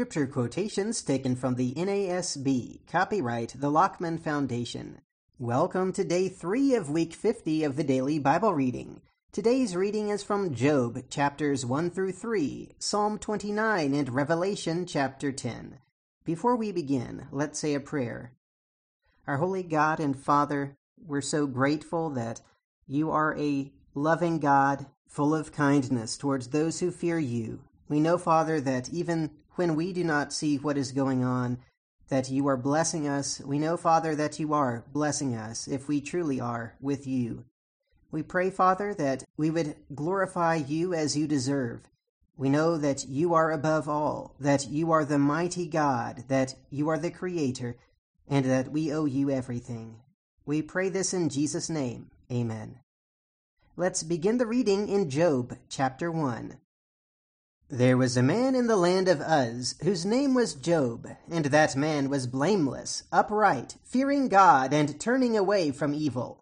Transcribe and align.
Scripture 0.00 0.26
quotations 0.26 1.02
taken 1.02 1.36
from 1.36 1.56
the 1.56 1.74
NASB. 1.74 2.80
Copyright 2.90 3.52
the 3.54 3.70
Lockman 3.70 4.16
Foundation. 4.16 5.02
Welcome 5.38 5.92
to 5.92 6.02
day 6.04 6.30
three 6.30 6.74
of 6.74 6.88
week 6.88 7.12
50 7.12 7.64
of 7.64 7.76
the 7.76 7.84
daily 7.84 8.18
Bible 8.18 8.54
reading. 8.54 9.02
Today's 9.30 9.76
reading 9.76 10.08
is 10.08 10.22
from 10.22 10.54
Job 10.54 11.10
chapters 11.10 11.66
1 11.66 11.90
through 11.90 12.12
3, 12.12 12.76
Psalm 12.78 13.18
29, 13.18 13.92
and 13.92 14.08
Revelation 14.08 14.86
chapter 14.86 15.32
10. 15.32 15.76
Before 16.24 16.56
we 16.56 16.72
begin, 16.72 17.26
let's 17.30 17.58
say 17.58 17.74
a 17.74 17.78
prayer. 17.78 18.32
Our 19.26 19.36
holy 19.36 19.62
God 19.62 20.00
and 20.00 20.18
Father, 20.18 20.78
we're 20.96 21.20
so 21.20 21.46
grateful 21.46 22.08
that 22.08 22.40
you 22.86 23.10
are 23.10 23.36
a 23.36 23.70
loving 23.94 24.38
God, 24.38 24.86
full 25.06 25.34
of 25.34 25.52
kindness 25.52 26.16
towards 26.16 26.48
those 26.48 26.80
who 26.80 26.90
fear 26.90 27.18
you. 27.18 27.64
We 27.86 28.00
know, 28.00 28.16
Father, 28.16 28.62
that 28.62 28.88
even 28.88 29.32
when 29.60 29.76
we 29.76 29.92
do 29.92 30.02
not 30.02 30.32
see 30.32 30.56
what 30.56 30.78
is 30.78 30.90
going 30.90 31.22
on, 31.22 31.58
that 32.08 32.30
you 32.30 32.46
are 32.46 32.56
blessing 32.56 33.06
us. 33.06 33.42
We 33.44 33.58
know, 33.58 33.76
Father, 33.76 34.14
that 34.14 34.40
you 34.40 34.54
are 34.54 34.86
blessing 34.90 35.36
us 35.36 35.68
if 35.68 35.86
we 35.86 36.00
truly 36.00 36.40
are 36.40 36.76
with 36.80 37.06
you. 37.06 37.44
We 38.10 38.22
pray, 38.22 38.48
Father, 38.48 38.94
that 38.94 39.22
we 39.36 39.50
would 39.50 39.76
glorify 39.94 40.54
you 40.54 40.94
as 40.94 41.14
you 41.14 41.26
deserve. 41.26 41.82
We 42.38 42.48
know 42.48 42.78
that 42.78 43.06
you 43.06 43.34
are 43.34 43.52
above 43.52 43.86
all, 43.86 44.34
that 44.40 44.66
you 44.66 44.92
are 44.92 45.04
the 45.04 45.18
mighty 45.18 45.66
God, 45.66 46.24
that 46.28 46.54
you 46.70 46.88
are 46.88 46.98
the 46.98 47.10
Creator, 47.10 47.76
and 48.26 48.46
that 48.46 48.72
we 48.72 48.90
owe 48.90 49.04
you 49.04 49.28
everything. 49.28 49.96
We 50.46 50.62
pray 50.62 50.88
this 50.88 51.12
in 51.12 51.28
Jesus' 51.28 51.68
name. 51.68 52.10
Amen. 52.32 52.78
Let's 53.76 54.04
begin 54.04 54.38
the 54.38 54.46
reading 54.46 54.88
in 54.88 55.10
Job 55.10 55.58
chapter 55.68 56.10
1. 56.10 56.56
There 57.72 57.96
was 57.96 58.16
a 58.16 58.22
man 58.22 58.56
in 58.56 58.66
the 58.66 58.74
land 58.74 59.06
of 59.06 59.20
Uz, 59.20 59.76
whose 59.84 60.04
name 60.04 60.34
was 60.34 60.54
Job, 60.54 61.06
and 61.30 61.44
that 61.44 61.76
man 61.76 62.10
was 62.10 62.26
blameless, 62.26 63.04
upright, 63.12 63.76
fearing 63.84 64.26
God, 64.26 64.74
and 64.74 64.98
turning 64.98 65.36
away 65.36 65.70
from 65.70 65.94
evil. 65.94 66.40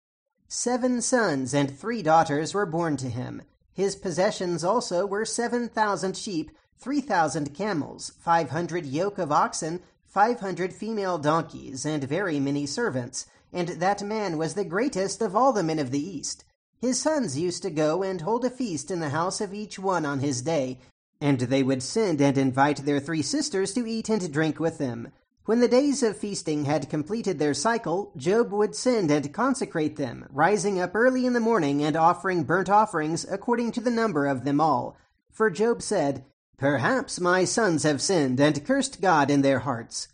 Seven 0.49 1.03
sons 1.03 1.53
and 1.53 1.79
three 1.79 2.03
daughters 2.03 2.55
were 2.55 2.65
born 2.65 2.97
to 2.97 3.11
him. 3.11 3.43
His 3.75 3.95
possessions 3.95 4.65
also 4.65 5.05
were 5.05 5.27
seven 5.27 5.69
thousand 5.69 6.17
sheep, 6.17 6.51
three 6.79 7.03
thousand 7.03 7.55
camels, 7.55 8.15
five 8.19 8.49
hundred 8.49 8.87
yoke 8.87 9.19
of 9.19 9.31
oxen, 9.31 9.83
five 10.07 10.41
hundred 10.41 10.73
female 10.73 11.19
donkeys, 11.19 11.85
and 11.85 12.05
very 12.05 12.41
many 12.41 12.65
servants. 12.65 13.27
And 13.53 13.69
that 13.69 14.03
man 14.03 14.39
was 14.39 14.55
the 14.55 14.65
greatest 14.65 15.21
of 15.21 15.37
all 15.37 15.53
the 15.53 15.63
men 15.63 15.79
of 15.79 15.91
the 15.91 16.03
East. 16.03 16.47
His 16.81 16.99
sons 16.99 17.39
used 17.39 17.63
to 17.65 17.71
go 17.71 18.03
and 18.03 18.23
hold 18.23 18.47
a 18.47 18.51
feast 18.51 18.91
in 18.91 19.01
the 19.01 19.11
house 19.11 19.43
of 19.43 19.53
each 19.53 19.79
one 19.79 20.07
on 20.07 20.21
his 20.21 20.41
day, 20.41 20.79
and 21.21 21.41
they 21.41 21.63
would 21.63 21.83
send 21.83 22.21
and 22.21 22.39
invite 22.39 22.85
their 22.85 23.01
three 23.01 23.23
sisters 23.23 23.73
to 23.75 23.87
eat 23.87 24.09
and 24.09 24.33
drink 24.33 24.61
with 24.61 24.79
them. 24.79 25.09
When 25.45 25.61
the 25.61 25.69
days 25.69 26.03
of 26.03 26.19
feasting 26.19 26.67
had 26.67 26.91
completed 26.91 27.39
their 27.39 27.55
cycle, 27.55 28.13
Job 28.17 28.53
would 28.53 28.75
send 28.77 29.11
and 29.11 29.33
consecrate 29.33 29.97
them, 29.97 30.27
rising 30.31 30.79
up 30.79 30.95
early 30.95 31.25
in 31.25 31.33
the 31.33 31.41
morning 31.41 31.83
and 31.83 31.97
offering 31.97 32.45
burnt 32.45 32.69
offerings 32.69 33.25
according 33.31 33.73
to 33.73 33.81
the 33.81 33.91
number 33.91 34.27
of 34.27 34.45
them 34.45 34.61
all. 34.61 34.97
For 35.31 35.49
Job 35.49 35.81
said, 35.81 36.25
Perhaps 36.59 37.19
my 37.19 37.45
sons 37.45 37.85
have 37.85 38.03
sinned 38.03 38.39
and 38.41 38.65
cursed 38.67 39.01
God 39.01 39.31
in 39.31 39.43
their 39.43 39.61
hearts. 39.61 40.09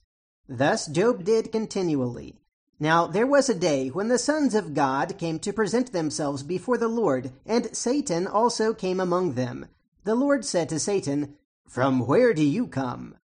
Thus 0.49 0.87
Job 0.87 1.25
did 1.25 1.51
continually. 1.51 2.37
Now 2.79 3.07
there 3.07 3.27
was 3.27 3.49
a 3.49 3.55
day 3.55 3.89
when 3.89 4.09
the 4.09 4.19
sons 4.19 4.55
of 4.55 4.75
God 4.75 5.19
came 5.19 5.39
to 5.41 5.53
present 5.53 5.93
themselves 5.93 6.43
before 6.43 6.79
the 6.79 6.87
Lord, 6.87 7.33
and 7.47 7.75
Satan 7.75 8.27
also 8.27 8.73
came 8.75 9.01
among 9.01 9.33
them. 9.33 9.67
The 10.05 10.15
Lord 10.15 10.45
said 10.45 10.69
to 10.69 10.79
Satan, 10.79 11.37
From 11.67 12.07
where 12.07 12.35
do 12.35 12.45
you 12.45 12.67
come? 12.67 13.17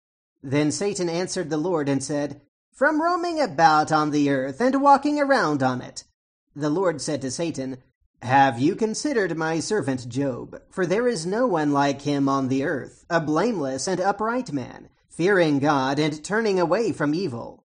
Then 0.45 0.71
Satan 0.71 1.09
answered 1.09 1.51
the 1.51 1.57
Lord 1.57 1.89
and 1.89 2.03
said, 2.03 2.41
From 2.73 3.03
roaming 3.03 3.41
about 3.41 3.91
on 3.91 4.13
the 4.13 4.31
earth 4.31 4.61
and 4.61 4.81
walking 4.81 5.21
around 5.21 5.61
on 5.61 5.83
it. 5.83 6.05
The 6.55 6.71
Lord 6.71 7.01
said 7.01 7.21
to 7.23 7.33
Satan, 7.33 7.79
Have 8.23 8.61
you 8.61 8.77
considered 8.77 9.37
my 9.37 9.59
servant 9.59 10.09
Job? 10.09 10.63
For 10.71 10.87
there 10.87 11.09
is 11.09 11.27
no 11.27 11.49
one 11.49 11.73
like 11.73 12.03
him 12.03 12.29
on 12.29 12.47
the 12.47 12.63
earth, 12.63 13.05
a 13.11 13.21
blameless 13.21 13.89
and 13.89 14.01
upright 14.01 14.53
man, 14.53 14.89
fearing 15.09 15.59
God 15.59 15.99
and 15.99 16.25
turning 16.25 16.61
away 16.61 16.93
from 16.93 17.13
evil. 17.13 17.65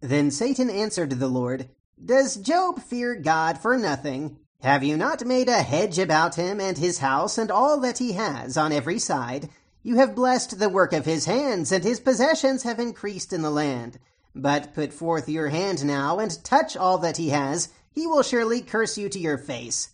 Then 0.00 0.30
Satan 0.30 0.70
answered 0.70 1.10
the 1.10 1.28
Lord, 1.28 1.68
Does 2.02 2.36
Job 2.36 2.80
fear 2.80 3.14
God 3.14 3.58
for 3.58 3.76
nothing? 3.76 4.38
Have 4.62 4.84
you 4.84 4.98
not 4.98 5.24
made 5.24 5.48
a 5.48 5.62
hedge 5.62 5.98
about 5.98 6.34
him 6.34 6.60
and 6.60 6.76
his 6.76 6.98
house 6.98 7.38
and 7.38 7.50
all 7.50 7.80
that 7.80 7.96
he 7.96 8.12
has 8.12 8.58
on 8.58 8.72
every 8.72 8.98
side? 8.98 9.48
You 9.82 9.96
have 9.96 10.14
blessed 10.14 10.58
the 10.58 10.68
work 10.68 10.92
of 10.92 11.06
his 11.06 11.24
hands, 11.24 11.72
and 11.72 11.82
his 11.82 11.98
possessions 11.98 12.64
have 12.64 12.78
increased 12.78 13.32
in 13.32 13.40
the 13.40 13.50
land. 13.50 13.98
But 14.34 14.74
put 14.74 14.92
forth 14.92 15.30
your 15.30 15.48
hand 15.48 15.84
now 15.86 16.18
and 16.18 16.44
touch 16.44 16.76
all 16.76 16.98
that 16.98 17.16
he 17.16 17.30
has. 17.30 17.70
He 17.90 18.06
will 18.06 18.22
surely 18.22 18.60
curse 18.60 18.98
you 18.98 19.08
to 19.08 19.18
your 19.18 19.38
face. 19.38 19.90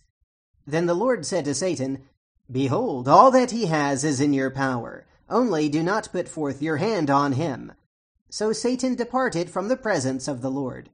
Then 0.65 0.85
the 0.85 0.93
Lord 0.93 1.25
said 1.25 1.45
to 1.45 1.55
Satan, 1.55 2.03
Behold, 2.51 3.07
all 3.07 3.31
that 3.31 3.51
he 3.51 3.67
has 3.67 4.03
is 4.03 4.19
in 4.19 4.33
your 4.33 4.51
power. 4.51 5.05
Only 5.29 5.69
do 5.69 5.81
not 5.81 6.11
put 6.11 6.27
forth 6.27 6.61
your 6.61 6.77
hand 6.77 7.09
on 7.09 7.33
him. 7.33 7.71
So 8.29 8.51
Satan 8.51 8.95
departed 8.95 9.49
from 9.49 9.69
the 9.69 9.77
presence 9.77 10.27
of 10.27 10.41
the 10.41 10.51
Lord. 10.51 10.89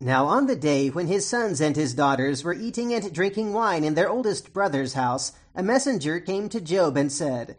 Now 0.00 0.26
on 0.26 0.46
the 0.46 0.54
day 0.54 0.90
when 0.90 1.08
his 1.08 1.26
sons 1.26 1.60
and 1.60 1.74
his 1.74 1.92
daughters 1.92 2.44
were 2.44 2.54
eating 2.54 2.94
and 2.94 3.12
drinking 3.12 3.52
wine 3.52 3.82
in 3.82 3.94
their 3.94 4.08
oldest 4.08 4.52
brother's 4.52 4.92
house, 4.92 5.32
a 5.56 5.62
messenger 5.62 6.20
came 6.20 6.48
to 6.50 6.60
Job 6.60 6.96
and 6.96 7.10
said, 7.10 7.58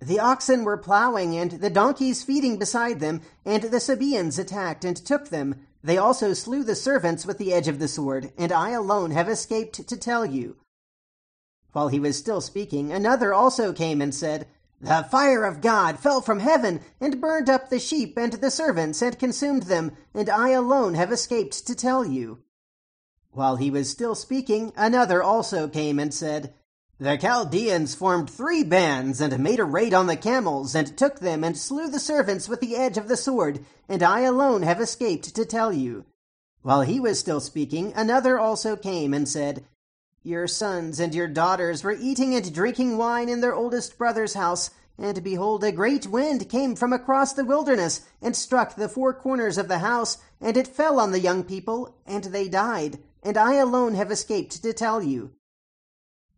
The 0.00 0.20
oxen 0.20 0.62
were 0.62 0.76
plowing 0.76 1.36
and 1.36 1.52
the 1.52 1.70
donkeys 1.70 2.22
feeding 2.22 2.56
beside 2.56 3.00
them, 3.00 3.20
and 3.44 3.64
the 3.64 3.80
Sabaeans 3.80 4.38
attacked 4.38 4.84
and 4.84 4.96
took 4.96 5.30
them. 5.30 5.66
They 5.82 5.98
also 5.98 6.34
slew 6.34 6.62
the 6.62 6.76
servants 6.76 7.26
with 7.26 7.38
the 7.38 7.52
edge 7.52 7.66
of 7.66 7.80
the 7.80 7.88
sword, 7.88 8.32
and 8.38 8.52
I 8.52 8.70
alone 8.70 9.10
have 9.10 9.28
escaped 9.28 9.88
to 9.88 9.96
tell 9.96 10.24
you. 10.24 10.58
While 11.72 11.88
he 11.88 11.98
was 11.98 12.16
still 12.16 12.40
speaking, 12.40 12.92
another 12.92 13.34
also 13.34 13.72
came 13.72 14.00
and 14.00 14.14
said, 14.14 14.46
the 14.82 15.06
fire 15.12 15.44
of 15.44 15.60
God 15.60 16.00
fell 16.00 16.20
from 16.20 16.40
heaven 16.40 16.80
and 17.00 17.20
burned 17.20 17.48
up 17.48 17.70
the 17.70 17.78
sheep 17.78 18.18
and 18.18 18.32
the 18.32 18.50
servants 18.50 19.00
and 19.00 19.16
consumed 19.16 19.64
them, 19.64 19.92
and 20.12 20.28
I 20.28 20.48
alone 20.50 20.94
have 20.94 21.12
escaped 21.12 21.64
to 21.68 21.74
tell 21.76 22.04
you. 22.04 22.40
While 23.30 23.56
he 23.56 23.70
was 23.70 23.88
still 23.88 24.16
speaking, 24.16 24.72
another 24.76 25.22
also 25.22 25.68
came 25.68 26.00
and 26.00 26.12
said, 26.12 26.52
The 26.98 27.16
Chaldeans 27.16 27.94
formed 27.94 28.28
three 28.28 28.64
bands 28.64 29.20
and 29.20 29.38
made 29.38 29.60
a 29.60 29.64
raid 29.64 29.94
on 29.94 30.08
the 30.08 30.16
camels 30.16 30.74
and 30.74 30.98
took 30.98 31.20
them 31.20 31.44
and 31.44 31.56
slew 31.56 31.88
the 31.88 32.00
servants 32.00 32.48
with 32.48 32.60
the 32.60 32.74
edge 32.74 32.98
of 32.98 33.06
the 33.06 33.16
sword, 33.16 33.64
and 33.88 34.02
I 34.02 34.22
alone 34.22 34.62
have 34.64 34.80
escaped 34.80 35.32
to 35.36 35.44
tell 35.44 35.72
you. 35.72 36.06
While 36.62 36.82
he 36.82 36.98
was 36.98 37.20
still 37.20 37.40
speaking, 37.40 37.92
another 37.94 38.36
also 38.36 38.74
came 38.74 39.14
and 39.14 39.28
said, 39.28 39.64
your 40.22 40.46
sons 40.46 41.00
and 41.00 41.14
your 41.14 41.28
daughters 41.28 41.82
were 41.82 41.96
eating 41.98 42.34
and 42.34 42.54
drinking 42.54 42.96
wine 42.96 43.28
in 43.28 43.40
their 43.40 43.54
oldest 43.54 43.98
brother's 43.98 44.34
house, 44.34 44.70
and 44.98 45.24
behold, 45.24 45.64
a 45.64 45.72
great 45.72 46.06
wind 46.06 46.48
came 46.48 46.76
from 46.76 46.92
across 46.92 47.32
the 47.32 47.44
wilderness 47.44 48.02
and 48.20 48.36
struck 48.36 48.76
the 48.76 48.88
four 48.88 49.12
corners 49.12 49.58
of 49.58 49.68
the 49.68 49.78
house, 49.78 50.18
and 50.40 50.56
it 50.56 50.68
fell 50.68 51.00
on 51.00 51.10
the 51.12 51.20
young 51.20 51.42
people, 51.42 51.96
and 52.06 52.24
they 52.24 52.48
died, 52.48 52.98
and 53.22 53.36
I 53.36 53.54
alone 53.54 53.94
have 53.94 54.12
escaped 54.12 54.62
to 54.62 54.72
tell 54.72 55.02
you. 55.02 55.32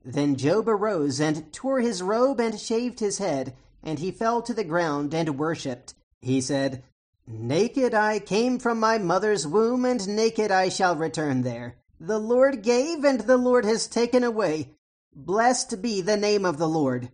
Then 0.04 0.36
Job 0.36 0.68
arose 0.68 1.20
and 1.20 1.52
tore 1.52 1.80
his 1.80 2.02
robe 2.02 2.40
and 2.40 2.58
shaved 2.58 3.00
his 3.00 3.18
head, 3.18 3.54
and 3.82 3.98
he 3.98 4.10
fell 4.10 4.40
to 4.42 4.54
the 4.54 4.64
ground 4.64 5.12
and 5.14 5.38
worshipped. 5.38 5.94
He 6.22 6.40
said, 6.40 6.82
Naked 7.26 7.94
I 7.94 8.18
came 8.18 8.58
from 8.58 8.78
my 8.78 8.98
mother's 8.98 9.46
womb, 9.46 9.84
and 9.84 10.06
naked 10.08 10.50
I 10.50 10.68
shall 10.68 10.94
return 10.94 11.42
there. 11.42 11.76
The 12.06 12.18
Lord 12.18 12.62
gave, 12.62 13.02
and 13.02 13.20
the 13.20 13.38
Lord 13.38 13.64
has 13.64 13.86
taken 13.86 14.22
away. 14.22 14.76
Blessed 15.16 15.80
be 15.80 16.02
the 16.02 16.18
name 16.18 16.44
of 16.44 16.58
the 16.58 16.68
Lord. 16.68 17.08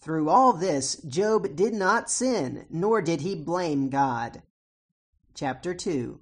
Through 0.00 0.28
all 0.28 0.52
this, 0.52 0.96
Job 0.96 1.54
did 1.54 1.74
not 1.74 2.10
sin, 2.10 2.66
nor 2.68 3.02
did 3.02 3.20
he 3.20 3.36
blame 3.36 3.88
God. 3.88 4.42
Chapter 5.32 5.74
2 5.74 6.18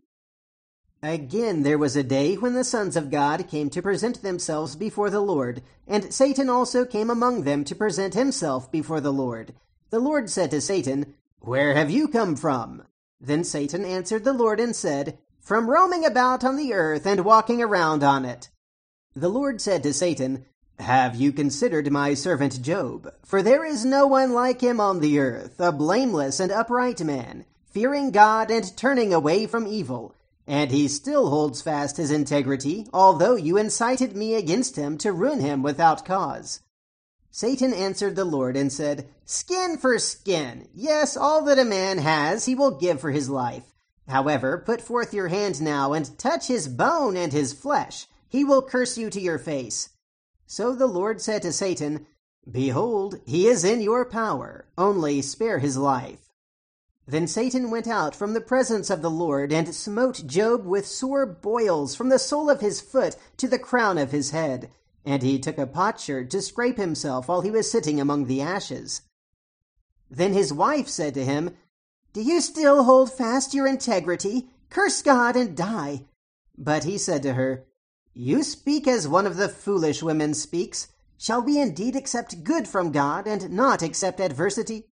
Again 1.03 1.63
there 1.63 1.79
was 1.79 1.97
a 1.97 2.03
day 2.03 2.35
when 2.35 2.53
the 2.53 2.63
sons 2.63 2.95
of 2.95 3.11
God 3.11 3.49
came 3.49 3.71
to 3.71 3.81
present 3.81 4.21
themselves 4.21 4.77
before 4.77 5.09
the 5.09 5.23
Lord, 5.23 5.63
and 5.87 6.13
Satan 6.13 6.51
also 6.51 6.85
came 6.85 7.09
among 7.09 7.45
them 7.45 7.65
to 7.65 7.75
present 7.75 8.13
himself 8.13 8.71
before 8.71 9.01
the 9.01 9.15
Lord. 9.15 9.55
The 9.89 9.99
Lord 9.99 10.29
said 10.29 10.51
to 10.51 10.61
Satan, 10.61 11.15
Where 11.41 11.75
have 11.75 11.91
you 11.91 12.07
come 12.07 12.37
from? 12.37 12.83
Then 13.19 13.45
Satan 13.45 13.87
answered 13.87 14.25
the 14.25 14.35
Lord 14.35 14.61
and 14.61 14.77
said, 14.77 15.17
from 15.41 15.71
roaming 15.71 16.05
about 16.05 16.45
on 16.45 16.57
the 16.57 16.73
earth 16.73 17.07
and 17.07 17.25
walking 17.25 17.63
around 17.63 18.03
on 18.03 18.25
it. 18.25 18.49
The 19.15 19.29
Lord 19.29 19.61
said 19.61 19.83
to 19.83 19.93
Satan, 19.93 20.45
Have 20.79 21.17
you 21.17 21.33
considered 21.33 21.91
my 21.91 22.15
servant 22.15 22.63
Job? 22.63 23.13
For 23.25 23.43
there 23.43 23.65
is 23.65 23.85
no 23.85 24.07
one 24.07 24.33
like 24.33 24.61
him 24.61 24.81
on 24.81 25.01
the 25.01 25.19
earth, 25.19 25.59
a 25.59 25.73
blameless 25.73 26.39
and 26.39 26.53
upright 26.53 27.01
man, 27.03 27.45
fearing 27.67 28.11
God 28.11 28.51
and 28.51 28.77
turning 28.77 29.13
away 29.13 29.47
from 29.47 29.67
evil. 29.67 30.15
And 30.47 30.71
he 30.71 30.89
still 30.89 31.31
holds 31.31 31.61
fast 31.61 31.97
his 31.97 32.11
integrity, 32.11 32.87
although 32.93 33.37
you 33.37 33.59
incited 33.59 34.17
me 34.17 34.35
against 34.35 34.77
him 34.77 34.97
to 34.99 35.13
ruin 35.13 35.41
him 35.41 35.63
without 35.63 36.05
cause. 36.05 36.61
Satan 37.31 37.75
answered 37.75 38.17
the 38.17 38.25
Lord 38.25 38.57
and 38.57 38.73
said, 38.73 39.09
Skin 39.25 39.77
for 39.77 39.99
skin. 39.99 40.69
Yes, 40.75 41.17
all 41.17 41.43
that 41.45 41.59
a 41.59 41.65
man 41.65 41.99
has 41.99 42.47
he 42.47 42.55
will 42.55 42.79
give 42.79 43.01
for 43.01 43.11
his 43.11 43.29
life. 43.29 43.65
However, 44.09 44.57
put 44.59 44.81
forth 44.81 45.13
your 45.13 45.29
hand 45.29 45.61
now 45.61 45.93
and 45.93 46.19
touch 46.19 46.47
his 46.47 46.67
bone 46.67 47.17
and 47.17 47.33
his 47.33 47.53
flesh. 47.53 48.07
He 48.29 48.43
will 48.43 48.63
curse 48.63 48.97
you 48.97 49.11
to 49.11 49.21
your 49.21 49.39
face. 49.39 49.91
So 50.47 50.75
the 50.75 50.87
Lord 50.87 51.21
said 51.21 51.43
to 51.43 51.53
Satan, 51.53 52.07
Behold, 52.51 53.21
he 53.27 53.47
is 53.47 53.65
in 53.65 53.83
your 53.83 54.07
power. 54.07 54.67
Only 54.79 55.21
spare 55.21 55.59
his 55.59 55.77
life. 55.77 56.31
Then 57.07 57.27
Satan 57.27 57.71
went 57.71 57.87
out 57.87 58.15
from 58.15 58.33
the 58.33 58.41
presence 58.41 58.91
of 58.91 59.03
the 59.03 59.11
Lord 59.11 59.53
and 59.53 59.75
smote 59.75 60.27
Job 60.27 60.65
with 60.65 60.87
sore 60.87 61.27
boils 61.27 61.95
from 61.95 62.09
the 62.09 62.19
sole 62.19 62.49
of 62.51 62.61
his 62.61 62.81
foot 62.81 63.17
to 63.39 63.49
the 63.49 63.59
crown 63.59 63.99
of 63.99 64.13
his 64.13 64.31
head. 64.31 64.71
And 65.05 65.23
he 65.23 65.39
took 65.39 65.59
a 65.59 65.67
potsherd 65.67 66.31
to 66.31 66.43
scrape 66.43 66.77
himself 66.77 67.29
while 67.29 67.43
he 67.43 67.51
was 67.51 67.71
sitting 67.71 68.01
among 68.01 68.27
the 68.27 68.43
ashes. 68.43 69.03
Then 70.11 70.33
his 70.33 70.53
wife 70.53 70.89
said 70.89 71.15
to 71.15 71.25
him, 71.25 71.57
Do 72.19 72.25
you 72.25 72.41
still 72.41 72.83
hold 72.83 73.13
fast 73.13 73.55
your 73.55 73.69
integrity? 73.69 74.49
Curse 74.71 75.03
God 75.03 75.37
and 75.37 75.57
die. 75.57 76.07
But 76.59 76.83
he 76.83 76.99
said 76.99 77.23
to 77.23 77.35
her, 77.35 77.65
You 78.13 78.43
speak 78.43 78.89
as 78.89 79.07
one 79.07 79.25
of 79.25 79.37
the 79.37 79.49
foolish 79.49 80.03
women 80.03 80.35
speaks. 80.35 80.89
Shall 81.17 81.41
we 81.41 81.61
indeed 81.61 81.95
accept 81.95 82.43
good 82.43 82.67
from 82.67 82.91
God 82.91 83.29
and 83.29 83.53
not 83.53 83.83
accept 83.83 84.19
adversity? 84.19 84.89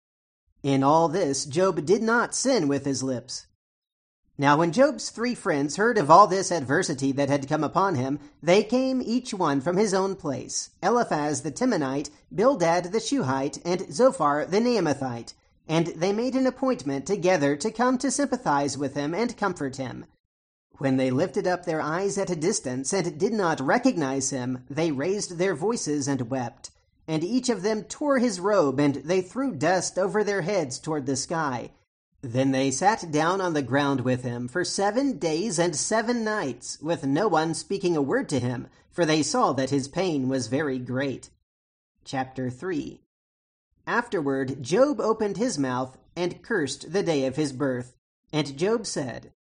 In 0.61 0.83
all 0.83 1.07
this, 1.07 1.45
Job 1.45 1.83
did 1.83 2.03
not 2.03 2.35
sin 2.35 2.67
with 2.67 2.85
his 2.85 3.01
lips. 3.01 3.47
Now, 4.37 4.57
when 4.59 4.71
Job's 4.71 5.09
three 5.09 5.33
friends 5.33 5.77
heard 5.77 5.97
of 5.97 6.11
all 6.11 6.27
this 6.27 6.51
adversity 6.51 7.11
that 7.13 7.29
had 7.29 7.49
come 7.49 7.63
upon 7.63 7.95
him, 7.95 8.19
they 8.43 8.61
came 8.61 9.01
each 9.01 9.33
one 9.33 9.61
from 9.61 9.77
his 9.77 9.95
own 9.95 10.15
place 10.15 10.69
Eliphaz 10.83 11.41
the 11.41 11.51
Temanite, 11.51 12.11
Bildad 12.31 12.91
the 12.91 12.99
Shuhite, 12.99 13.57
and 13.65 13.91
Zophar 13.91 14.45
the 14.45 14.59
Naamathite. 14.59 15.33
And 15.67 15.87
they 15.87 16.13
made 16.13 16.35
an 16.35 16.47
appointment 16.47 17.05
together 17.05 17.55
to 17.55 17.71
come 17.71 17.97
to 17.99 18.11
sympathize 18.11 18.77
with 18.77 18.95
him 18.95 19.13
and 19.13 19.37
comfort 19.37 19.77
him. 19.77 20.05
When 20.77 20.97
they 20.97 21.09
lifted 21.09 21.47
up 21.47 21.65
their 21.65 21.81
eyes 21.81 22.17
at 22.17 22.29
a 22.29 22.35
distance 22.35 22.93
and 22.93 23.17
did 23.17 23.33
not 23.33 23.59
recognize 23.59 24.29
him, 24.29 24.65
they 24.69 24.91
raised 24.91 25.37
their 25.37 25.55
voices 25.55 26.07
and 26.07 26.29
wept 26.29 26.71
and 27.07 27.23
each 27.23 27.49
of 27.49 27.61
them 27.61 27.83
tore 27.83 28.19
his 28.19 28.39
robe, 28.39 28.79
and 28.79 28.95
they 28.95 29.21
threw 29.21 29.53
dust 29.53 29.97
over 29.97 30.23
their 30.23 30.41
heads 30.41 30.79
toward 30.79 31.05
the 31.05 31.15
sky. 31.15 31.71
Then 32.21 32.51
they 32.51 32.71
sat 32.71 33.11
down 33.11 33.41
on 33.41 33.53
the 33.53 33.61
ground 33.61 34.01
with 34.01 34.23
him 34.23 34.47
for 34.47 34.65
seven 34.65 35.19
days 35.19 35.59
and 35.59 35.75
seven 35.75 36.23
nights, 36.23 36.79
with 36.81 37.05
no 37.05 37.27
one 37.27 37.53
speaking 37.53 37.95
a 37.95 38.01
word 38.01 38.27
to 38.29 38.39
him, 38.39 38.67
for 38.91 39.05
they 39.05 39.21
saw 39.21 39.53
that 39.53 39.69
his 39.69 39.87
pain 39.87 40.27
was 40.27 40.47
very 40.47 40.79
great. 40.79 41.29
Chapter 42.03 42.49
3 42.49 43.01
Afterward, 43.87 44.63
Job 44.63 44.99
opened 44.99 45.37
his 45.37 45.59
mouth 45.59 45.97
and 46.15 46.41
cursed 46.41 46.91
the 46.91 47.03
day 47.03 47.25
of 47.25 47.35
his 47.35 47.53
birth. 47.53 47.95
And 48.33 48.57
Job 48.57 48.85
said, 48.85 49.31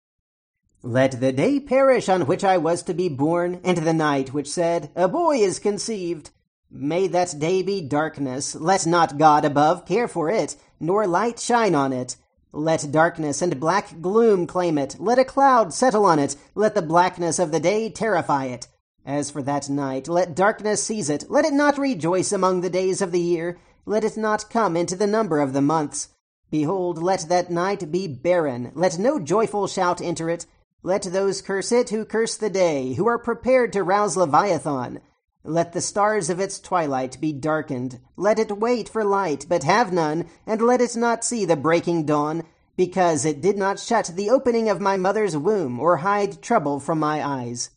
Let 0.82 1.20
the 1.20 1.32
day 1.32 1.60
perish 1.60 2.08
on 2.08 2.26
which 2.26 2.44
I 2.44 2.58
was 2.58 2.82
to 2.84 2.94
be 2.94 3.08
born, 3.08 3.60
and 3.64 3.78
the 3.78 3.94
night 3.94 4.34
which 4.34 4.50
said, 4.50 4.90
A 4.94 5.08
boy 5.08 5.38
is 5.38 5.58
conceived. 5.58 6.30
May 6.70 7.06
that 7.08 7.38
day 7.38 7.62
be 7.62 7.80
darkness. 7.80 8.54
Let 8.54 8.84
not 8.86 9.16
God 9.16 9.44
above 9.44 9.86
care 9.86 10.08
for 10.08 10.28
it, 10.28 10.56
nor 10.80 11.06
light 11.06 11.38
shine 11.38 11.74
on 11.74 11.92
it. 11.92 12.16
Let 12.52 12.92
darkness 12.92 13.42
and 13.42 13.58
black 13.58 14.00
gloom 14.00 14.46
claim 14.46 14.78
it. 14.78 14.96
Let 15.00 15.18
a 15.18 15.24
cloud 15.24 15.72
settle 15.72 16.04
on 16.04 16.18
it. 16.18 16.36
Let 16.54 16.74
the 16.74 16.82
blackness 16.82 17.38
of 17.38 17.50
the 17.50 17.60
day 17.60 17.90
terrify 17.90 18.46
it. 18.46 18.68
As 19.06 19.30
for 19.30 19.42
that 19.42 19.68
night, 19.68 20.08
let 20.08 20.36
darkness 20.36 20.82
seize 20.82 21.10
it. 21.10 21.24
Let 21.28 21.44
it 21.44 21.52
not 21.52 21.78
rejoice 21.78 22.32
among 22.32 22.60
the 22.60 22.70
days 22.70 23.02
of 23.02 23.12
the 23.12 23.20
year. 23.20 23.58
Let 23.86 24.04
it 24.04 24.16
not 24.16 24.48
come 24.48 24.76
into 24.76 24.96
the 24.96 25.06
number 25.06 25.40
of 25.40 25.52
the 25.52 25.60
months. 25.60 26.08
Behold, 26.50 27.02
let 27.02 27.28
that 27.28 27.50
night 27.50 27.90
be 27.90 28.06
barren. 28.06 28.72
Let 28.74 28.98
no 28.98 29.18
joyful 29.18 29.66
shout 29.66 30.00
enter 30.00 30.30
it. 30.30 30.46
Let 30.82 31.02
those 31.02 31.42
curse 31.42 31.72
it 31.72 31.90
who 31.90 32.04
curse 32.04 32.36
the 32.36 32.50
day, 32.50 32.94
who 32.94 33.06
are 33.06 33.18
prepared 33.18 33.72
to 33.72 33.82
rouse 33.82 34.16
Leviathan. 34.16 35.00
Let 35.42 35.72
the 35.72 35.82
stars 35.82 36.30
of 36.30 36.40
its 36.40 36.58
twilight 36.58 37.20
be 37.20 37.32
darkened. 37.32 38.00
Let 38.16 38.38
it 38.38 38.58
wait 38.58 38.88
for 38.88 39.04
light, 39.04 39.44
but 39.48 39.64
have 39.64 39.92
none, 39.92 40.26
and 40.46 40.62
let 40.62 40.80
it 40.80 40.96
not 40.96 41.24
see 41.24 41.44
the 41.44 41.56
breaking 41.56 42.06
dawn, 42.06 42.44
because 42.76 43.26
it 43.26 43.42
did 43.42 43.58
not 43.58 43.78
shut 43.78 44.12
the 44.14 44.30
opening 44.30 44.70
of 44.70 44.80
my 44.80 44.96
mother's 44.96 45.36
womb, 45.36 45.78
or 45.78 45.98
hide 45.98 46.40
trouble 46.40 46.80
from 46.80 46.98
my 46.98 47.22
eyes. 47.22 47.70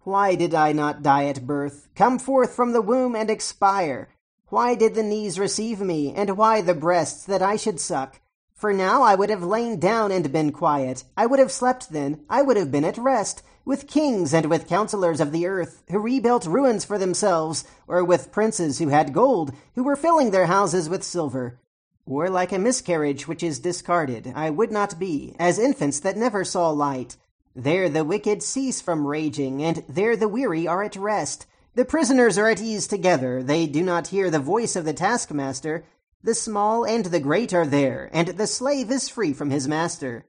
Why 0.00 0.34
did 0.34 0.54
I 0.54 0.72
not 0.72 1.02
die 1.02 1.26
at 1.26 1.46
birth, 1.46 1.88
come 1.94 2.18
forth 2.18 2.54
from 2.54 2.72
the 2.72 2.82
womb 2.82 3.16
and 3.16 3.30
expire? 3.30 4.08
Why 4.50 4.74
did 4.74 4.94
the 4.94 5.02
knees 5.02 5.38
receive 5.38 5.80
me, 5.80 6.14
and 6.14 6.38
why 6.38 6.62
the 6.62 6.74
breasts 6.74 7.24
that 7.26 7.42
I 7.42 7.56
should 7.56 7.78
suck? 7.78 8.20
For 8.54 8.72
now 8.72 9.02
I 9.02 9.14
would 9.14 9.28
have 9.28 9.42
lain 9.42 9.78
down 9.78 10.10
and 10.10 10.32
been 10.32 10.52
quiet. 10.52 11.04
I 11.16 11.26
would 11.26 11.38
have 11.38 11.52
slept 11.52 11.90
then. 11.92 12.24
I 12.30 12.40
would 12.40 12.56
have 12.56 12.72
been 12.72 12.84
at 12.84 12.96
rest 12.96 13.42
with 13.66 13.86
kings 13.86 14.32
and 14.32 14.46
with 14.46 14.66
counselors 14.66 15.20
of 15.20 15.30
the 15.30 15.46
earth, 15.46 15.82
who 15.90 15.98
rebuilt 15.98 16.46
ruins 16.46 16.86
for 16.86 16.96
themselves, 16.96 17.64
or 17.86 18.02
with 18.02 18.32
princes 18.32 18.78
who 18.78 18.88
had 18.88 19.12
gold, 19.12 19.52
who 19.74 19.84
were 19.84 19.94
filling 19.94 20.30
their 20.30 20.46
houses 20.46 20.88
with 20.88 21.04
silver. 21.04 21.60
Or 22.06 22.30
like 22.30 22.50
a 22.50 22.58
miscarriage 22.58 23.28
which 23.28 23.42
is 23.42 23.58
discarded, 23.58 24.32
I 24.34 24.48
would 24.48 24.72
not 24.72 24.98
be, 24.98 25.36
as 25.38 25.58
infants 25.58 26.00
that 26.00 26.16
never 26.16 26.42
saw 26.42 26.70
light. 26.70 27.18
There 27.54 27.90
the 27.90 28.02
wicked 28.02 28.42
cease 28.42 28.80
from 28.80 29.06
raging, 29.06 29.62
and 29.62 29.84
there 29.86 30.16
the 30.16 30.26
weary 30.26 30.66
are 30.66 30.82
at 30.82 30.96
rest. 30.96 31.44
The 31.78 31.84
prisoners 31.84 32.36
are 32.38 32.50
at 32.50 32.60
ease 32.60 32.88
together, 32.88 33.40
they 33.40 33.68
do 33.68 33.84
not 33.84 34.08
hear 34.08 34.30
the 34.30 34.40
voice 34.40 34.74
of 34.74 34.84
the 34.84 34.92
taskmaster. 34.92 35.84
The 36.24 36.34
small 36.34 36.84
and 36.84 37.04
the 37.04 37.20
great 37.20 37.54
are 37.54 37.64
there, 37.64 38.10
and 38.12 38.26
the 38.30 38.48
slave 38.48 38.90
is 38.90 39.08
free 39.08 39.32
from 39.32 39.50
his 39.50 39.68
master. 39.68 40.26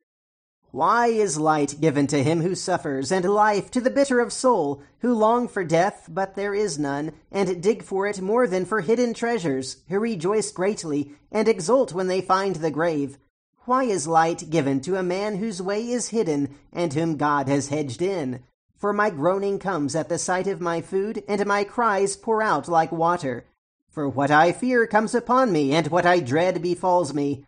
Why 0.70 1.08
is 1.08 1.40
light 1.40 1.82
given 1.82 2.06
to 2.06 2.22
him 2.22 2.42
who 2.42 2.54
suffers, 2.54 3.12
and 3.12 3.26
life 3.26 3.72
to 3.72 3.82
the 3.82 3.90
bitter 3.90 4.20
of 4.20 4.32
soul, 4.32 4.84
who 5.00 5.12
long 5.16 5.48
for 5.48 5.64
death, 5.64 6.06
but 6.08 6.36
there 6.36 6.54
is 6.54 6.78
none, 6.78 7.14
and 7.32 7.64
dig 7.64 7.82
for 7.82 8.06
it 8.06 8.22
more 8.22 8.46
than 8.46 8.64
for 8.64 8.82
hidden 8.82 9.16
treasures, 9.16 9.78
who 9.88 9.98
rejoice 9.98 10.52
greatly, 10.52 11.14
and 11.32 11.48
exult 11.48 11.94
when 11.94 12.06
they 12.06 12.22
find 12.22 12.58
the 12.58 12.70
grave? 12.70 13.18
Why 13.66 13.86
is 13.86 14.08
light 14.08 14.52
given 14.52 14.82
to 14.82 14.98
a 14.98 15.02
man 15.02 15.38
whose 15.38 15.64
way 15.64 15.90
is 15.90 16.10
hidden, 16.10 16.56
and 16.72 16.94
whom 16.94 17.18
God 17.18 17.48
has 17.48 17.70
hedged 17.70 18.04
in? 18.04 18.44
For 18.80 18.94
my 18.94 19.10
groaning 19.10 19.60
comes 19.60 19.94
at 19.94 20.08
the 20.08 20.18
sight 20.18 20.48
of 20.48 20.62
my 20.62 20.80
food, 20.80 21.22
and 21.28 21.46
my 21.46 21.66
cries 21.66 22.16
pour 22.16 22.42
out 22.42 22.70
like 22.70 22.94
water. 22.94 23.46
For 23.90 24.08
what 24.08 24.32
I 24.32 24.54
fear 24.54 24.88
comes 24.88 25.14
upon 25.14 25.52
me, 25.52 25.74
and 25.74 25.88
what 25.88 26.06
I 26.06 26.22
dread 26.22 26.62
befalls 26.62 27.14
me. 27.14 27.46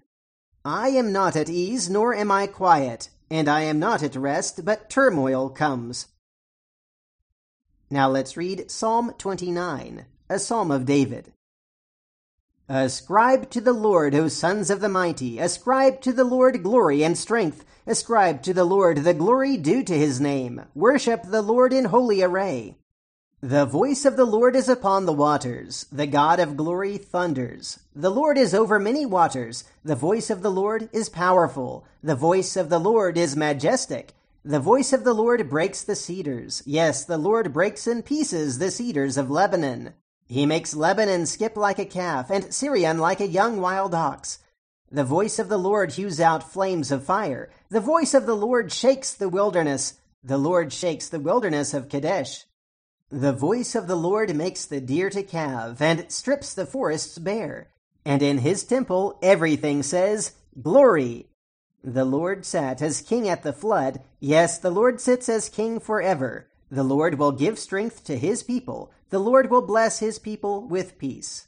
I 0.66 0.90
am 0.90 1.14
not 1.14 1.38
at 1.38 1.50
ease, 1.50 1.90
nor 1.90 2.14
am 2.14 2.32
I 2.32 2.48
quiet, 2.48 3.10
and 3.30 3.48
I 3.48 3.62
am 3.62 3.80
not 3.80 4.04
at 4.04 4.18
rest, 4.18 4.66
but 4.66 4.90
turmoil 4.90 5.50
comes. 5.50 6.10
Now 7.90 8.10
let's 8.10 8.36
read 8.36 8.70
Psalm 8.70 9.14
29, 9.18 10.06
a 10.30 10.38
psalm 10.38 10.70
of 10.70 10.86
David. 10.86 11.32
Ascribe 12.74 13.50
to 13.50 13.60
the 13.60 13.74
Lord, 13.74 14.16
O 14.16 14.30
sons 14.30 14.70
of 14.70 14.80
the 14.80 14.88
mighty, 14.88 15.40
ascribe 15.40 16.00
to 16.04 16.14
the 16.14 16.24
Lord 16.24 16.64
glory 16.64 17.04
and 17.04 17.18
strength, 17.18 17.66
ascribe 17.86 18.42
to 18.44 18.54
the 18.54 18.64
Lord 18.64 19.00
the 19.00 19.14
glory 19.14 19.58
due 19.58 19.84
to 19.84 19.98
his 19.98 20.22
name, 20.22 20.62
worship 20.74 21.24
the 21.26 21.42
Lord 21.42 21.74
in 21.74 21.84
holy 21.84 22.24
array. 22.24 22.78
The 23.42 23.66
voice 23.66 24.06
of 24.06 24.16
the 24.16 24.24
Lord 24.24 24.56
is 24.56 24.70
upon 24.70 25.06
the 25.06 25.12
waters. 25.12 25.86
The 25.92 26.08
God 26.08 26.40
of 26.40 26.56
glory 26.56 26.98
thunders. 26.98 27.80
The 27.94 28.10
Lord 28.10 28.38
is 28.38 28.54
over 28.54 28.80
many 28.80 29.06
waters. 29.06 29.66
The 29.84 29.96
voice 29.96 30.30
of 30.30 30.42
the 30.42 30.50
Lord 30.50 30.88
is 30.94 31.10
powerful. 31.10 31.86
The 32.02 32.16
voice 32.16 32.56
of 32.56 32.70
the 32.70 32.80
Lord 32.80 33.18
is 33.18 33.36
majestic. 33.36 34.14
The 34.46 34.62
voice 34.62 34.94
of 34.94 35.04
the 35.04 35.14
Lord 35.14 35.50
breaks 35.50 35.84
the 35.84 35.98
cedars. 35.98 36.64
Yes, 36.66 37.04
the 37.04 37.18
Lord 37.18 37.52
breaks 37.52 37.86
in 37.86 38.02
pieces 38.02 38.60
the 38.60 38.72
cedars 38.72 39.18
of 39.18 39.30
Lebanon. 39.30 39.94
He 40.32 40.46
makes 40.46 40.74
Lebanon 40.74 41.26
skip 41.26 41.58
like 41.58 41.78
a 41.78 41.84
calf, 41.84 42.30
and 42.30 42.54
Sirion 42.54 43.00
like 43.00 43.20
a 43.20 43.28
young 43.28 43.60
wild 43.60 43.94
ox. 43.94 44.40
The 44.90 45.04
voice 45.04 45.40
of 45.40 45.50
the 45.50 45.58
Lord 45.58 45.92
hews 45.92 46.22
out 46.22 46.54
flames 46.54 46.90
of 46.90 47.04
fire. 47.04 47.50
The 47.70 47.82
voice 47.82 48.14
of 48.14 48.26
the 48.26 48.34
Lord 48.34 48.72
shakes 48.72 49.14
the 49.14 49.28
wilderness. 49.28 49.96
The 50.24 50.38
Lord 50.38 50.72
shakes 50.72 51.10
the 51.10 51.20
wilderness 51.20 51.74
of 51.74 51.90
Kadesh. 51.90 52.46
The 53.10 53.34
voice 53.34 53.76
of 53.76 53.88
the 53.88 53.98
Lord 53.98 54.34
makes 54.34 54.64
the 54.64 54.80
deer 54.80 55.10
to 55.10 55.22
calve, 55.22 55.82
and 55.82 56.10
strips 56.10 56.54
the 56.54 56.66
forests 56.66 57.18
bare. 57.18 57.68
And 58.06 58.24
in 58.24 58.38
his 58.38 58.64
temple 58.64 59.20
everything 59.22 59.84
says, 59.84 60.32
Glory! 60.62 61.28
The 61.84 62.06
Lord 62.06 62.46
sat 62.46 62.82
as 62.82 63.02
king 63.02 63.28
at 63.28 63.44
the 63.44 63.52
flood. 63.52 64.00
Yes, 64.22 64.60
the 64.60 64.72
Lord 64.72 65.02
sits 65.02 65.28
as 65.28 65.50
king 65.50 65.82
forever. 65.82 66.48
The 66.72 66.84
Lord 66.84 67.20
will 67.20 67.34
give 67.34 67.60
strength 67.60 68.06
to 68.06 68.18
his 68.18 68.44
people. 68.44 68.94
The 69.10 69.20
Lord 69.20 69.52
will 69.52 69.62
bless 69.62 70.00
his 70.00 70.18
people 70.18 70.66
with 70.66 70.98
peace. 70.98 71.48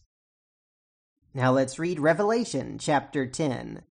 Now 1.34 1.53
let's 1.53 1.80
read 1.80 2.01
Revelation 2.01 2.77
chapter 2.77 3.25
10. 3.25 3.84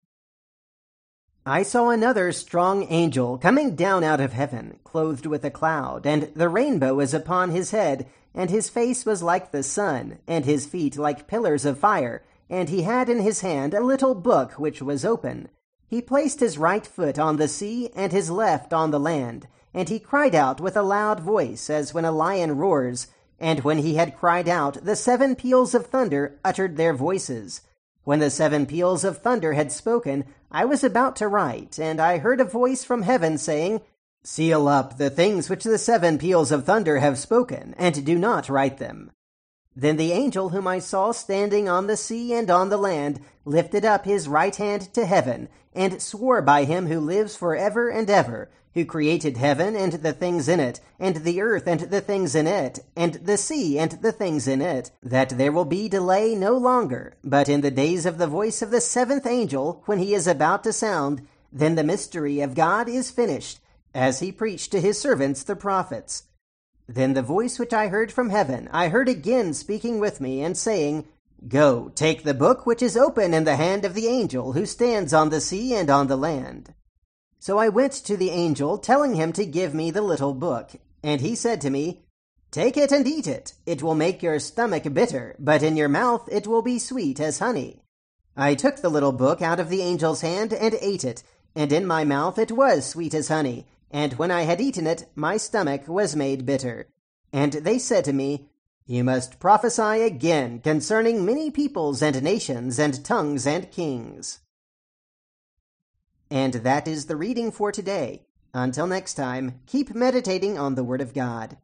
I 1.45 1.63
saw 1.63 1.89
another 1.89 2.33
strong 2.33 2.85
angel 2.89 3.37
coming 3.37 3.75
down 3.75 4.03
out 4.03 4.19
of 4.19 4.33
heaven, 4.33 4.79
clothed 4.83 5.25
with 5.25 5.45
a 5.45 5.49
cloud, 5.49 6.05
and 6.05 6.23
the 6.35 6.49
rainbow 6.49 6.95
was 6.95 7.13
upon 7.13 7.51
his 7.51 7.71
head, 7.71 8.07
and 8.35 8.49
his 8.49 8.69
face 8.69 9.05
was 9.05 9.23
like 9.23 9.51
the 9.51 9.63
sun, 9.63 10.19
and 10.27 10.43
his 10.43 10.65
feet 10.65 10.97
like 10.97 11.27
pillars 11.27 11.63
of 11.63 11.79
fire, 11.79 12.25
and 12.49 12.67
he 12.67 12.81
had 12.81 13.07
in 13.07 13.21
his 13.21 13.39
hand 13.39 13.73
a 13.73 13.79
little 13.79 14.15
book 14.15 14.59
which 14.59 14.81
was 14.81 15.05
open. 15.05 15.47
He 15.87 16.01
placed 16.01 16.41
his 16.41 16.57
right 16.57 16.85
foot 16.85 17.17
on 17.17 17.37
the 17.37 17.47
sea, 17.47 17.89
and 17.95 18.11
his 18.11 18.29
left 18.29 18.73
on 18.73 18.91
the 18.91 18.99
land, 18.99 19.47
and 19.73 19.89
he 19.89 19.99
cried 19.99 20.35
out 20.35 20.59
with 20.59 20.75
a 20.75 20.83
loud 20.83 21.19
voice, 21.19 21.69
as 21.69 21.93
when 21.93 22.05
a 22.05 22.11
lion 22.11 22.57
roars. 22.57 23.07
And 23.39 23.61
when 23.61 23.79
he 23.79 23.95
had 23.95 24.17
cried 24.17 24.47
out, 24.47 24.83
the 24.85 24.95
seven 24.95 25.35
peals 25.35 25.73
of 25.73 25.87
thunder 25.87 26.39
uttered 26.43 26.77
their 26.77 26.93
voices. 26.93 27.61
When 28.03 28.19
the 28.19 28.29
seven 28.29 28.65
peals 28.65 29.03
of 29.03 29.19
thunder 29.19 29.53
had 29.53 29.71
spoken, 29.71 30.25
I 30.51 30.65
was 30.65 30.83
about 30.83 31.15
to 31.17 31.27
write, 31.27 31.79
and 31.79 31.99
I 31.99 32.17
heard 32.17 32.41
a 32.41 32.45
voice 32.45 32.83
from 32.83 33.03
heaven 33.03 33.37
saying, 33.37 33.81
Seal 34.23 34.67
up 34.67 34.97
the 34.97 35.09
things 35.09 35.49
which 35.49 35.63
the 35.63 35.77
seven 35.77 36.17
peals 36.17 36.51
of 36.51 36.65
thunder 36.65 36.99
have 36.99 37.17
spoken, 37.17 37.73
and 37.77 38.05
do 38.05 38.17
not 38.17 38.49
write 38.49 38.77
them. 38.77 39.11
Then 39.75 39.95
the 39.95 40.11
angel 40.11 40.49
whom 40.49 40.67
I 40.67 40.79
saw 40.79 41.11
standing 41.11 41.69
on 41.69 41.87
the 41.87 41.97
sea 41.97 42.33
and 42.33 42.49
on 42.49 42.69
the 42.69 42.77
land 42.77 43.21
lifted 43.45 43.85
up 43.85 44.05
his 44.05 44.27
right 44.27 44.55
hand 44.55 44.93
to 44.93 45.05
heaven, 45.05 45.47
and 45.73 46.01
swore 46.01 46.41
by 46.41 46.65
him 46.65 46.87
who 46.87 46.99
lives 46.99 47.35
for 47.35 47.55
ever 47.55 47.89
and 47.89 48.09
ever, 48.09 48.49
who 48.73 48.85
created 48.85 49.37
heaven 49.37 49.75
and 49.75 49.93
the 49.93 50.13
things 50.13 50.47
in 50.47 50.59
it, 50.59 50.79
and 50.99 51.17
the 51.17 51.41
earth 51.41 51.67
and 51.67 51.81
the 51.81 52.01
things 52.01 52.35
in 52.35 52.47
it, 52.47 52.79
and 52.95 53.13
the 53.15 53.37
sea 53.37 53.77
and 53.79 53.91
the 54.01 54.11
things 54.11 54.47
in 54.47 54.61
it, 54.61 54.91
that 55.01 55.29
there 55.37 55.51
will 55.51 55.65
be 55.65 55.89
delay 55.89 56.35
no 56.35 56.57
longer, 56.57 57.15
but 57.23 57.49
in 57.49 57.61
the 57.61 57.71
days 57.71 58.05
of 58.05 58.17
the 58.17 58.27
voice 58.27 58.61
of 58.61 58.71
the 58.71 58.81
seventh 58.81 59.25
angel, 59.25 59.81
when 59.85 59.99
he 59.99 60.13
is 60.13 60.27
about 60.27 60.63
to 60.63 60.73
sound, 60.73 61.25
then 61.51 61.75
the 61.75 61.83
mystery 61.83 62.39
of 62.39 62.55
God 62.55 62.87
is 62.87 63.11
finished, 63.11 63.59
as 63.93 64.19
he 64.19 64.31
preached 64.31 64.71
to 64.71 64.79
his 64.79 64.99
servants 64.99 65.43
the 65.43 65.55
prophets. 65.55 66.23
Then 66.93 67.13
the 67.13 67.21
voice 67.21 67.57
which 67.57 67.71
I 67.71 67.87
heard 67.87 68.11
from 68.11 68.31
heaven, 68.31 68.67
I 68.69 68.89
heard 68.89 69.07
again 69.07 69.53
speaking 69.53 69.99
with 69.99 70.19
me, 70.19 70.41
and 70.41 70.57
saying, 70.57 71.05
Go, 71.47 71.89
take 71.95 72.23
the 72.23 72.33
book 72.33 72.65
which 72.65 72.81
is 72.81 72.97
open 72.97 73.33
in 73.33 73.45
the 73.45 73.55
hand 73.55 73.85
of 73.85 73.93
the 73.93 74.07
angel 74.07 74.51
who 74.51 74.65
stands 74.65 75.13
on 75.13 75.29
the 75.29 75.39
sea 75.39 75.73
and 75.73 75.89
on 75.89 76.07
the 76.07 76.17
land. 76.17 76.73
So 77.39 77.57
I 77.57 77.69
went 77.69 77.93
to 77.93 78.17
the 78.17 78.31
angel, 78.31 78.77
telling 78.77 79.15
him 79.15 79.31
to 79.33 79.45
give 79.45 79.73
me 79.73 79.89
the 79.89 80.01
little 80.01 80.33
book. 80.33 80.71
And 81.01 81.21
he 81.21 81.33
said 81.33 81.61
to 81.61 81.69
me, 81.69 82.03
Take 82.51 82.75
it 82.75 82.91
and 82.91 83.07
eat 83.07 83.25
it. 83.25 83.53
It 83.65 83.81
will 83.81 83.95
make 83.95 84.21
your 84.21 84.37
stomach 84.39 84.83
bitter, 84.93 85.37
but 85.39 85.63
in 85.63 85.77
your 85.77 85.87
mouth 85.87 86.27
it 86.29 86.45
will 86.45 86.61
be 86.61 86.77
sweet 86.77 87.21
as 87.21 87.39
honey. 87.39 87.83
I 88.35 88.53
took 88.53 88.81
the 88.81 88.89
little 88.89 89.13
book 89.13 89.41
out 89.41 89.61
of 89.61 89.69
the 89.69 89.81
angel's 89.81 90.19
hand 90.19 90.51
and 90.51 90.75
ate 90.81 91.05
it, 91.05 91.23
and 91.55 91.71
in 91.71 91.87
my 91.87 92.03
mouth 92.03 92.37
it 92.37 92.51
was 92.51 92.85
sweet 92.85 93.13
as 93.13 93.29
honey, 93.29 93.65
and 93.91 94.13
when 94.13 94.31
I 94.31 94.43
had 94.43 94.61
eaten 94.61 94.87
it, 94.87 95.07
my 95.15 95.37
stomach 95.37 95.87
was 95.87 96.15
made 96.15 96.45
bitter. 96.45 96.87
And 97.33 97.53
they 97.53 97.77
said 97.77 98.05
to 98.05 98.13
me, 98.13 98.49
You 98.85 99.03
must 99.03 99.39
prophesy 99.39 100.01
again 100.01 100.59
concerning 100.59 101.25
many 101.25 101.51
peoples 101.51 102.01
and 102.01 102.23
nations 102.23 102.79
and 102.79 103.03
tongues 103.03 103.45
and 103.45 103.69
kings. 103.69 104.39
And 106.29 106.53
that 106.53 106.87
is 106.87 107.05
the 107.05 107.17
reading 107.17 107.51
for 107.51 107.71
today. 107.71 108.25
Until 108.53 108.87
next 108.87 109.15
time, 109.15 109.59
keep 109.65 109.93
meditating 109.93 110.57
on 110.57 110.75
the 110.75 110.83
Word 110.83 111.01
of 111.01 111.13
God. 111.13 111.57